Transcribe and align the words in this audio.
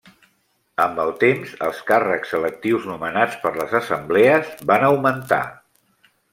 Amb 0.85 1.01
el 1.03 1.11
temps 1.23 1.51
els 1.67 1.83
càrrecs 1.91 2.33
electius 2.39 2.89
nomenats 2.93 3.37
per 3.45 3.53
les 3.61 3.79
Assemblees 3.83 4.51
van 4.73 4.91
augmentar. 4.93 5.43